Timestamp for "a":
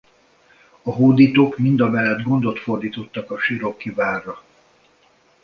0.81-0.91, 3.31-3.39